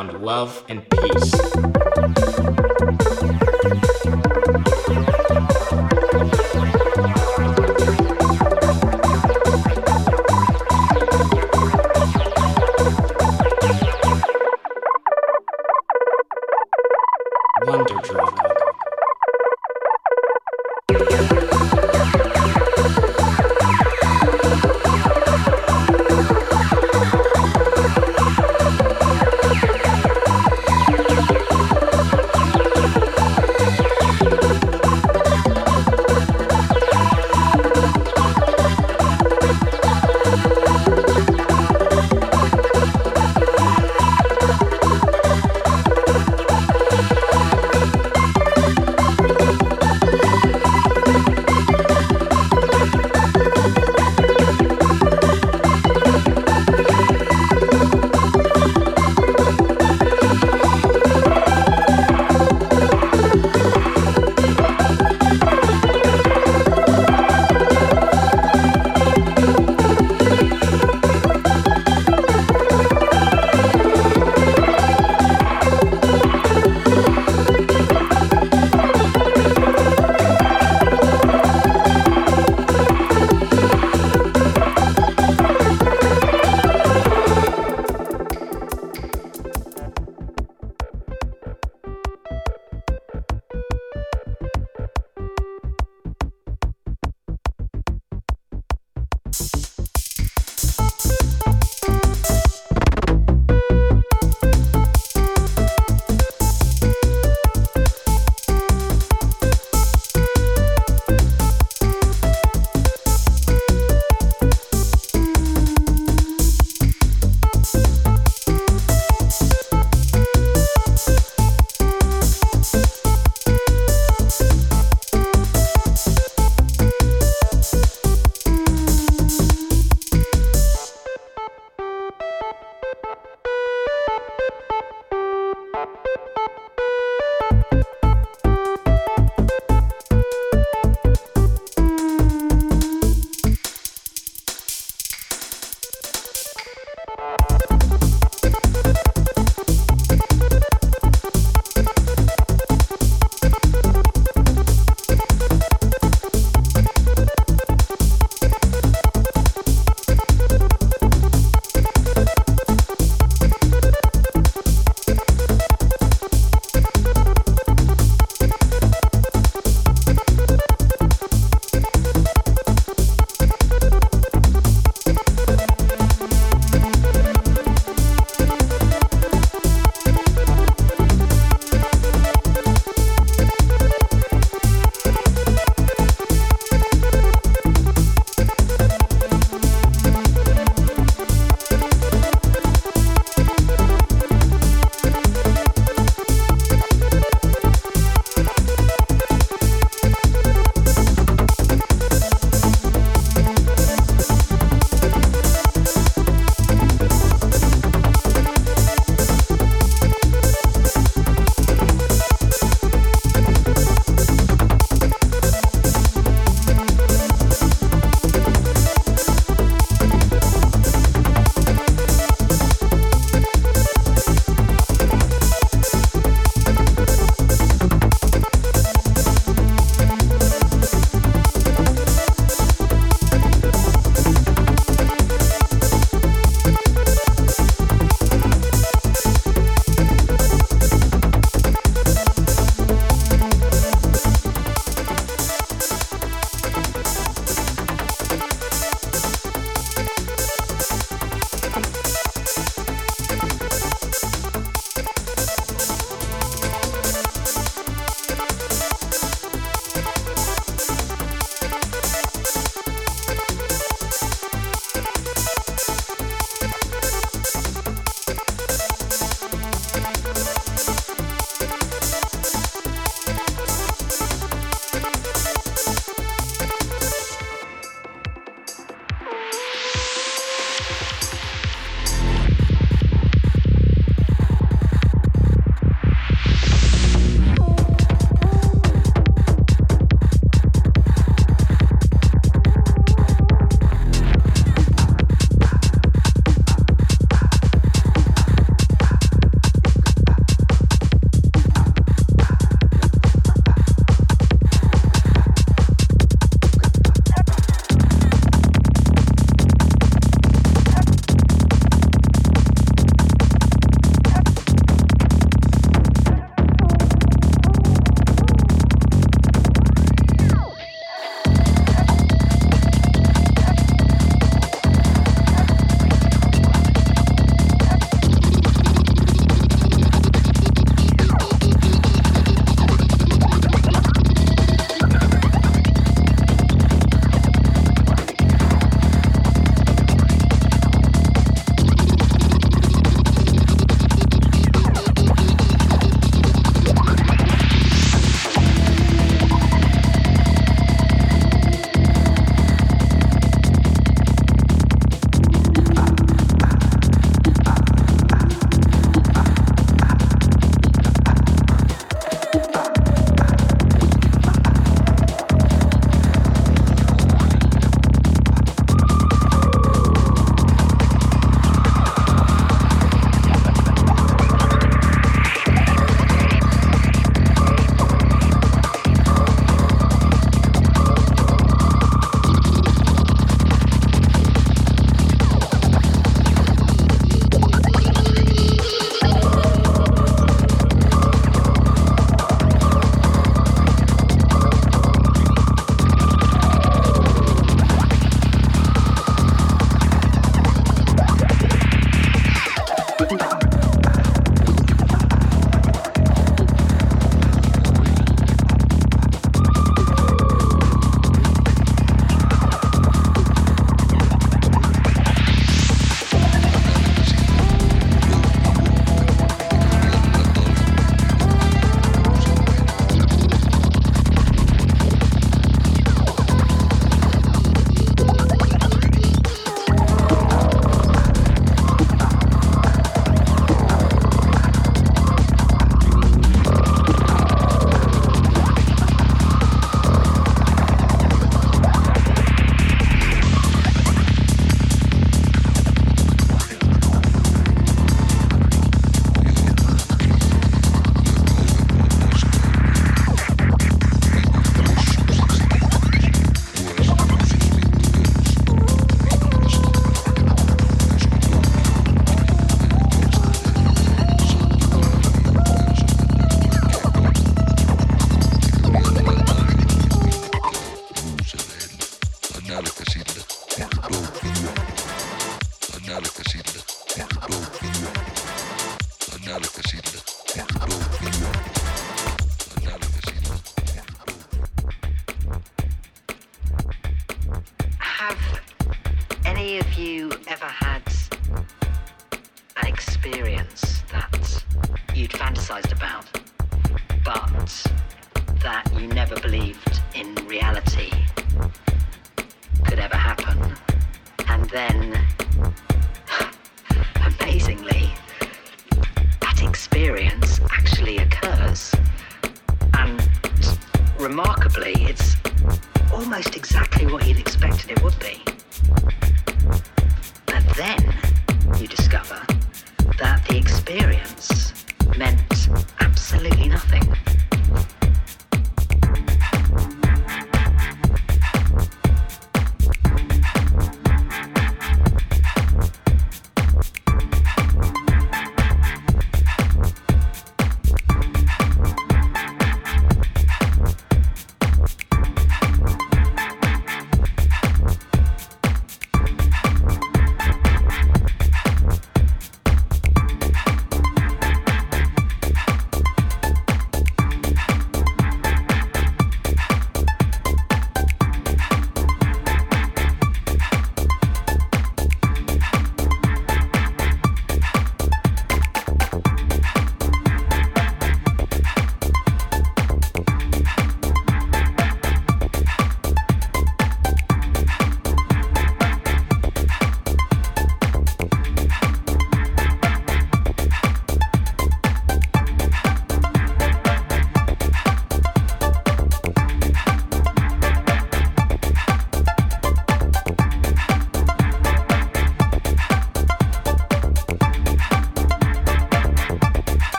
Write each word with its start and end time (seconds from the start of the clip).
found 0.00 0.22
love 0.22 0.59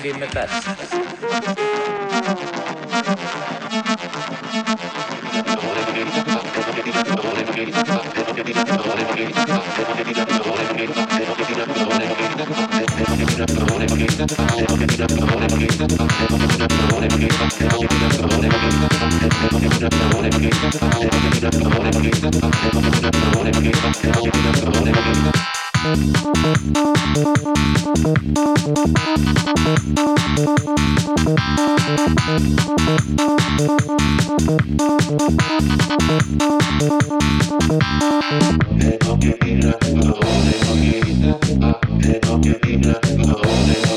perimeter. 0.00 0.48
Hey, 25.82 25.88
don't 39.00 39.24
you 39.24 39.34
the 39.98 40.14
whole 40.14 40.42
day, 40.44 40.58
don't 40.62 40.82
you 40.84 41.02
eat 41.04 41.24
up, 41.24 41.84
hey, 42.00 42.18
don't 42.20 42.44
you 42.44 42.54
the 42.78 43.34
whole. 43.42 43.91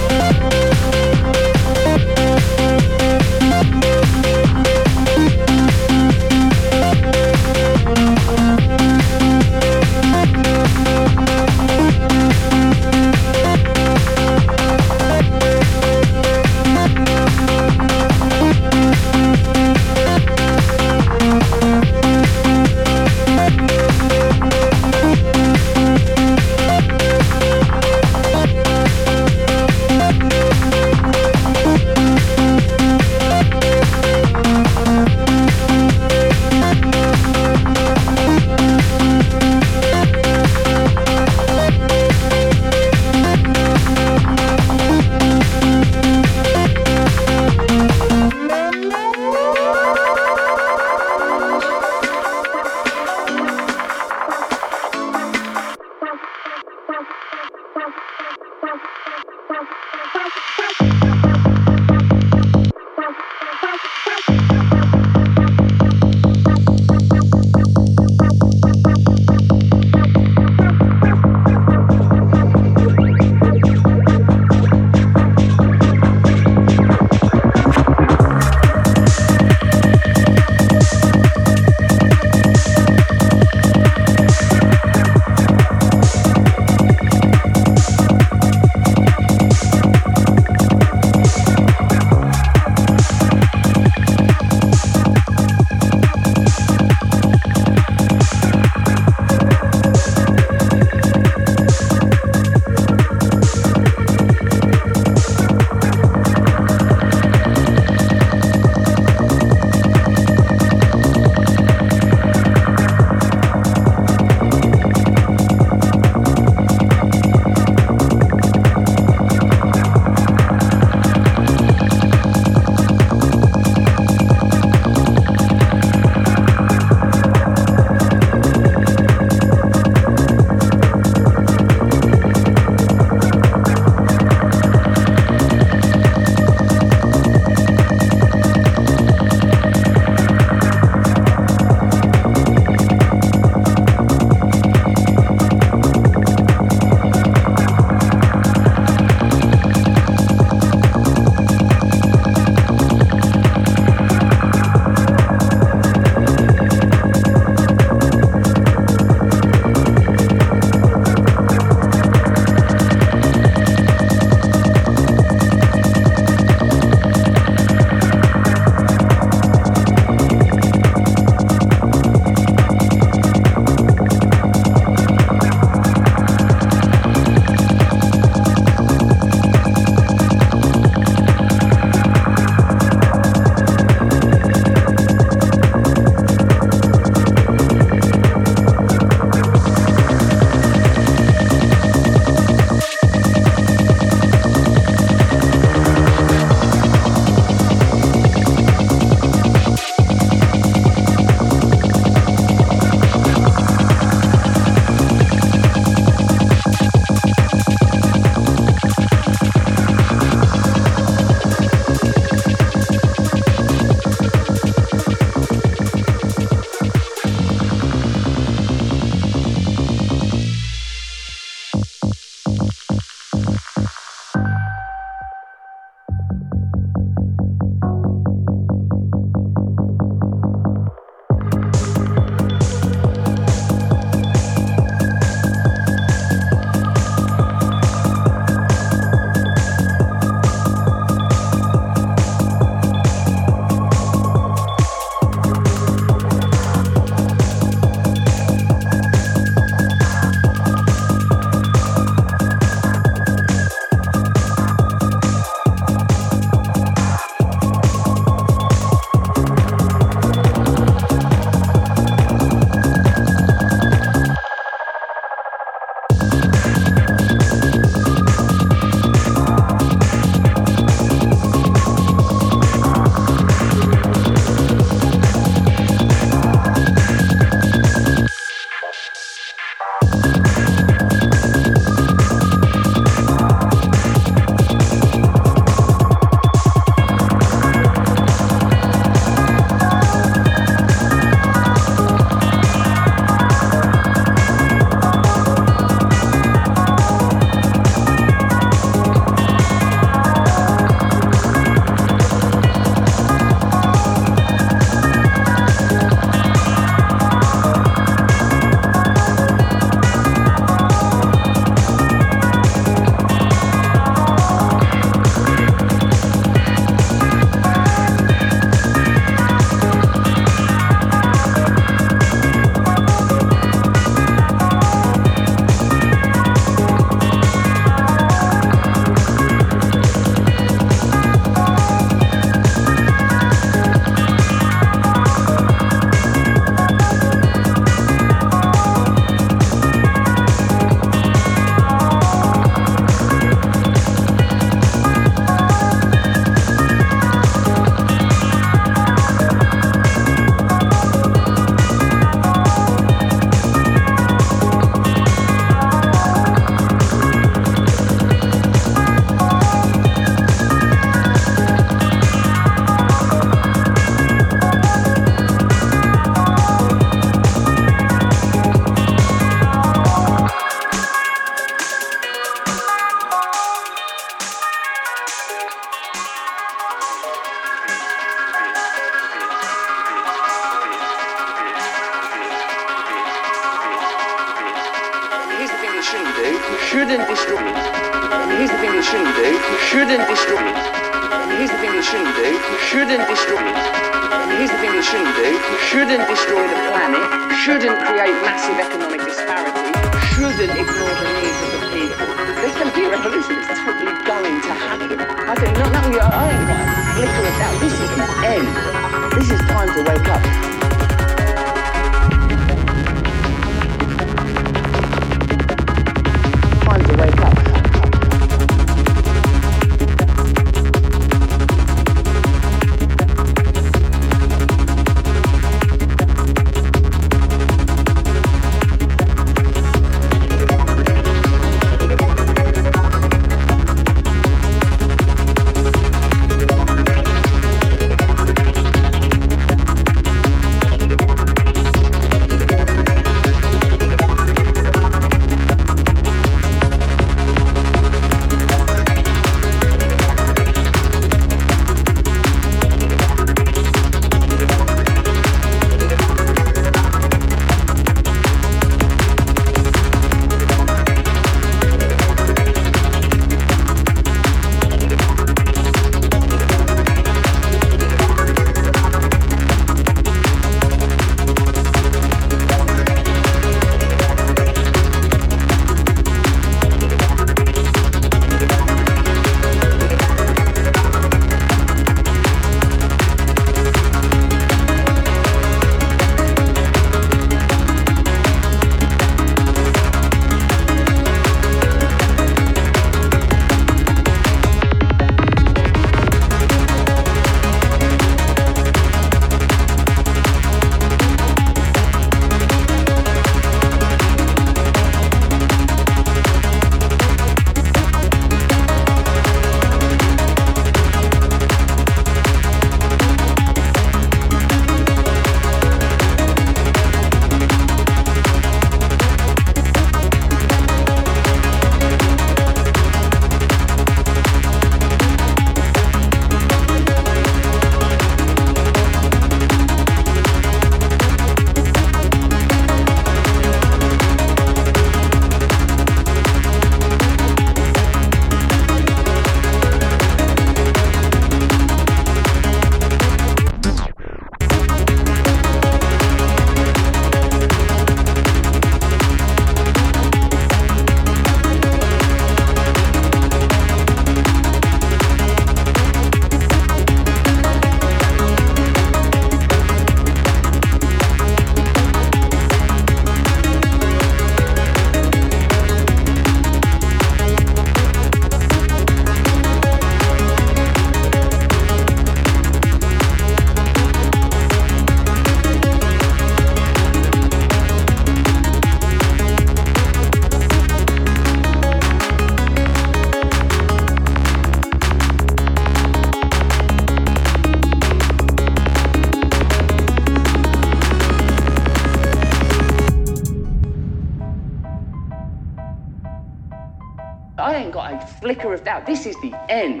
out. 598.94 599.06
This 599.06 599.26
is 599.26 599.34
the 599.40 599.52
end. 599.68 600.00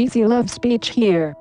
cheesy 0.00 0.24
love 0.24 0.48
speech 0.48 0.88
here. 0.88 1.34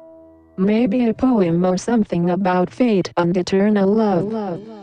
Maybe 0.57 1.07
a 1.07 1.13
poem 1.13 1.65
or 1.65 1.77
something 1.77 2.31
about 2.31 2.69
fate 2.69 3.09
and 3.15 3.37
eternal 3.37 3.87
love. 3.87 4.25
love. 4.25 4.78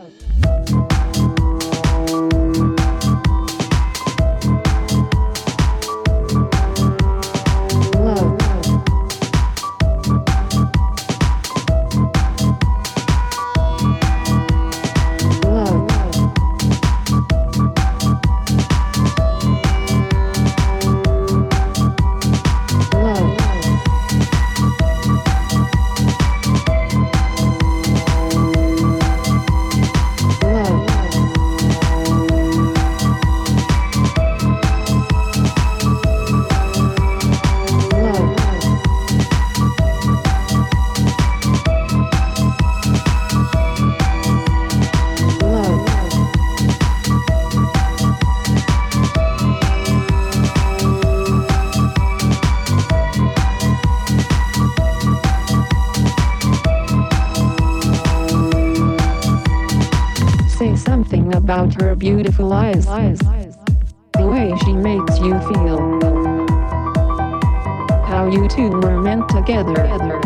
Beautiful 62.37 62.53
eyes. 62.53 62.85
The 64.13 64.27
way 64.27 64.53
she 64.63 64.73
makes 64.73 65.19
you 65.19 65.39
feel. 65.49 65.79
How 68.05 68.29
you 68.31 68.47
two 68.47 68.69
were 68.69 69.01
meant 69.01 69.27
together. 69.29 70.16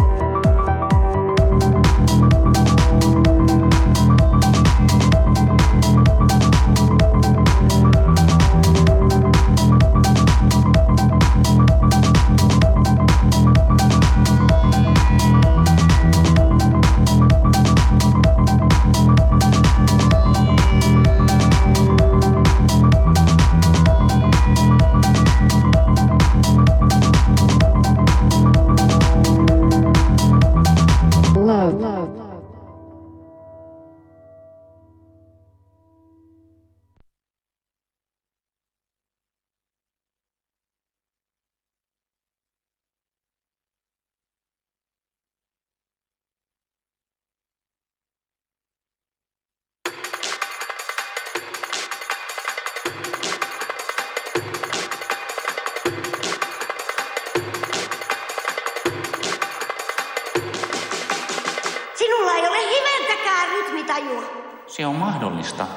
Sinulla 62.02 62.34
ei 62.34 62.48
ole 62.48 62.58
hiventäkään 62.58 63.50
rytmitajua. 63.50 64.24
Se 64.68 64.86
on 64.86 64.96
mahdollista. 64.96 65.68